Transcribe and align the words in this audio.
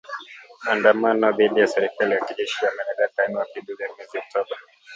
Maandamano 0.63 1.31
dhidi 1.31 1.59
ya 1.59 1.67
serikali 1.67 2.11
ya 2.13 2.25
kijeshi 2.25 2.65
yameendelea 2.65 3.07
tangu 3.15 3.33
mapinduzi 3.37 3.83
ya 3.83 3.89
mwezi 3.95 4.17
Oktoba. 4.17 4.55